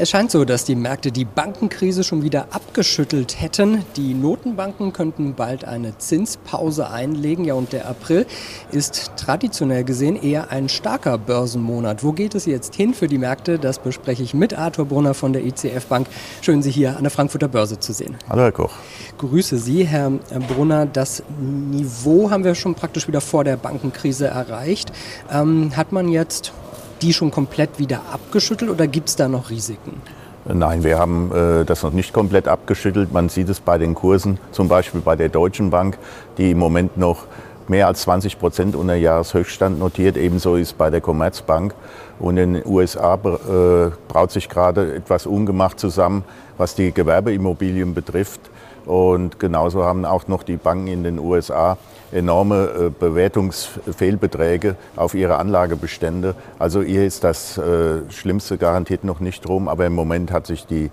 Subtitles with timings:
[0.00, 3.84] Es scheint so, dass die Märkte die Bankenkrise schon wieder abgeschüttelt hätten.
[3.96, 7.44] Die Notenbanken könnten bald eine Zinspause einlegen.
[7.44, 8.24] Ja, und der April
[8.70, 12.04] ist traditionell gesehen eher ein starker Börsenmonat.
[12.04, 13.58] Wo geht es jetzt hin für die Märkte?
[13.58, 16.06] Das bespreche ich mit Arthur Brunner von der ICF Bank.
[16.42, 18.16] Schön, Sie hier an der Frankfurter Börse zu sehen.
[18.28, 18.74] Hallo, Herr Koch.
[19.18, 20.10] Grüße Sie, Herr
[20.46, 20.86] Brunner.
[20.86, 24.92] Das Niveau haben wir schon praktisch wieder vor der Bankenkrise erreicht.
[25.28, 26.52] Ähm, hat man jetzt
[27.02, 30.00] die schon komplett wieder abgeschüttelt oder gibt es da noch Risiken?
[30.44, 33.12] Nein, wir haben äh, das noch nicht komplett abgeschüttelt.
[33.12, 35.98] Man sieht es bei den Kursen, zum Beispiel bei der Deutschen Bank,
[36.38, 37.26] die im Moment noch
[37.68, 40.16] mehr als 20 Prozent unter Jahreshöchststand notiert.
[40.16, 41.74] Ebenso ist bei der Commerzbank.
[42.18, 46.24] Und in den USA äh, braut sich gerade etwas ungemacht zusammen,
[46.56, 48.40] was die Gewerbeimmobilien betrifft.
[48.88, 51.76] Und genauso haben auch noch die Banken in den USA
[52.10, 56.34] enorme äh, Bewertungsfehlbeträge auf ihre Anlagebestände.
[56.58, 60.64] Also hier ist das äh, Schlimmste garantiert noch nicht rum, aber im Moment hat sich
[60.64, 60.86] die,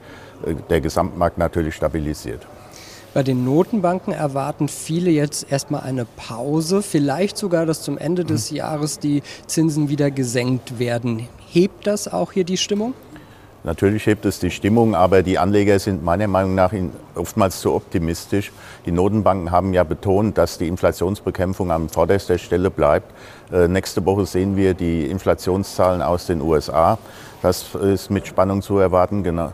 [0.46, 2.46] äh, der Gesamtmarkt natürlich stabilisiert.
[3.14, 8.52] Bei den Notenbanken erwarten viele jetzt erstmal eine Pause, vielleicht sogar, dass zum Ende des
[8.52, 8.58] mhm.
[8.58, 11.30] Jahres die Zinsen wieder gesenkt werden.
[11.48, 12.94] Hebt das auch hier die Stimmung?
[13.66, 16.72] Natürlich hebt es die Stimmung, aber die Anleger sind meiner Meinung nach
[17.16, 18.52] oftmals zu optimistisch.
[18.86, 23.12] Die Notenbanken haben ja betont, dass die Inflationsbekämpfung an vorderster Stelle bleibt.
[23.52, 27.00] Äh, nächste Woche sehen wir die Inflationszahlen aus den USA.
[27.42, 29.24] Das ist mit Spannung zu erwarten.
[29.24, 29.52] Genau.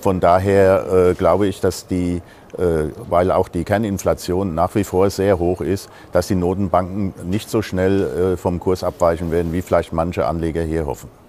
[0.00, 2.20] Von daher äh, glaube ich, dass die
[2.58, 7.48] äh, weil auch die Kerninflation nach wie vor sehr hoch ist, dass die Notenbanken nicht
[7.48, 11.21] so schnell äh, vom Kurs abweichen werden, wie vielleicht manche Anleger hier hoffen.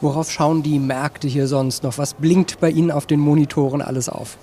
[0.00, 1.98] Worauf schauen die Märkte hier sonst noch?
[1.98, 4.36] Was blinkt bei Ihnen auf den Monitoren alles auf?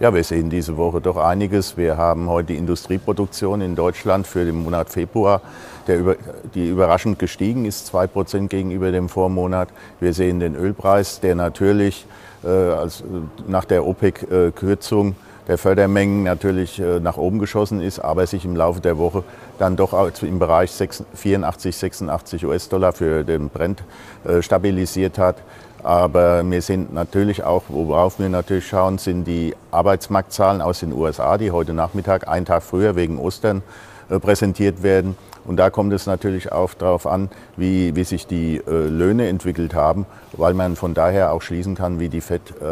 [0.00, 1.76] Ja, wir sehen diese Woche doch einiges.
[1.76, 5.40] Wir haben heute die Industrieproduktion in Deutschland für den Monat Februar,
[5.88, 6.14] über,
[6.54, 9.70] die überraschend gestiegen ist, 2% gegenüber dem Vormonat.
[9.98, 12.06] Wir sehen den Ölpreis, der natürlich
[12.44, 13.02] äh, als,
[13.48, 18.54] nach der OPEC-Kürzung äh, der Fördermengen natürlich äh, nach oben geschossen ist, aber sich im
[18.54, 19.24] Laufe der Woche
[19.58, 23.82] dann doch im Bereich 84, 86 US-Dollar für den Brent
[24.24, 25.36] äh, stabilisiert hat.
[25.82, 31.38] Aber wir sind natürlich auch, worauf wir natürlich schauen, sind die Arbeitsmarktzahlen aus den USA,
[31.38, 33.62] die heute Nachmittag, einen Tag früher wegen Ostern,
[34.08, 35.16] präsentiert werden.
[35.44, 39.74] Und da kommt es natürlich auch darauf an, wie, wie sich die äh, Löhne entwickelt
[39.74, 42.64] haben, weil man von daher auch schließen kann, wie die FED äh,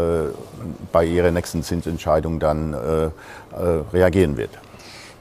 [0.92, 3.10] bei ihrer nächsten Zinsentscheidung dann äh, äh,
[3.94, 4.50] reagieren wird.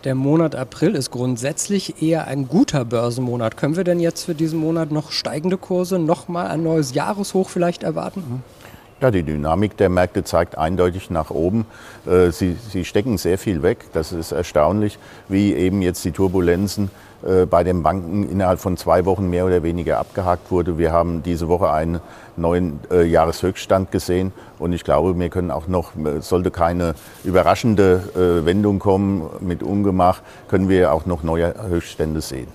[0.04, 3.58] Der Monat April ist grundsätzlich eher ein guter Börsenmonat.
[3.58, 7.84] Können wir denn jetzt für diesen Monat noch steigende Kurse, nochmal ein neues Jahreshoch vielleicht
[7.84, 8.20] erwarten?
[8.20, 8.65] Mhm.
[9.02, 11.66] Ja, die Dynamik der Märkte zeigt eindeutig nach oben.
[12.06, 13.88] Äh, sie, sie stecken sehr viel weg.
[13.92, 14.98] Das ist erstaunlich,
[15.28, 16.90] wie eben jetzt die Turbulenzen
[17.28, 20.78] äh, bei den Banken innerhalb von zwei Wochen mehr oder weniger abgehakt wurde.
[20.78, 22.00] Wir haben diese Woche einen
[22.38, 25.92] neuen äh, Jahreshöchststand gesehen und ich glaube, wir können auch noch,
[26.22, 26.96] sollte keine
[27.26, 32.48] überraschende Wendung kommen mit Ungemach, können wir auch noch neue Höchststände sehen.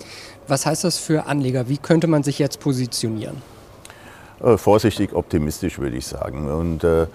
[0.48, 1.68] Was heißt das für Anleger?
[1.68, 3.36] Wie könnte man sich jetzt positionieren?
[4.42, 6.48] Äh, vorsichtig optimistisch, würde ich sagen.
[6.48, 7.06] Und äh,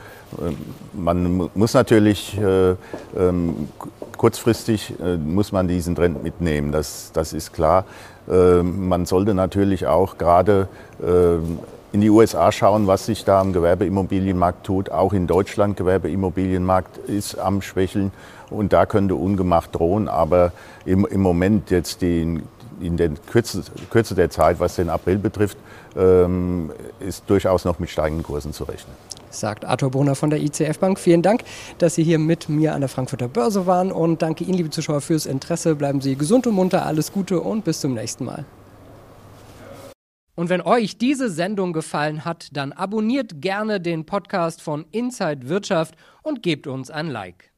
[0.93, 2.75] man muss natürlich äh,
[3.17, 3.69] ähm,
[4.17, 4.93] kurzfristig
[5.23, 7.85] muss man diesen Trend mitnehmen, das, das ist klar.
[8.29, 10.67] Äh, man sollte natürlich auch gerade
[11.01, 11.35] äh,
[11.91, 14.91] in die USA schauen, was sich da am Gewerbeimmobilienmarkt tut.
[14.91, 18.11] Auch in Deutschland Gewerbeimmobilienmarkt ist am Schwächeln
[18.49, 20.09] und da könnte Ungemacht drohen.
[20.09, 20.51] Aber
[20.85, 22.43] im, im Moment jetzt den,
[22.79, 25.57] in der Kürze, Kürze, der Zeit, was den April betrifft,
[25.95, 28.95] ähm, ist durchaus noch mit steigenden Kursen zu rechnen.
[29.29, 30.99] Sagt Arthur Brunner von der ICF Bank.
[30.99, 31.43] Vielen Dank,
[31.77, 35.01] dass Sie hier mit mir an der Frankfurter Börse waren und danke Ihnen, liebe Zuschauer,
[35.01, 35.75] fürs Interesse.
[35.75, 38.45] Bleiben Sie gesund und munter, alles Gute und bis zum nächsten Mal.
[40.35, 45.95] Und wenn euch diese Sendung gefallen hat, dann abonniert gerne den Podcast von Inside Wirtschaft
[46.23, 47.54] und gebt uns ein Like.